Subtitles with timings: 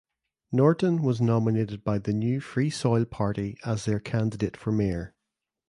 [0.51, 5.13] Norton was nominated by the new Free Soil Party as their candidate for Mayor.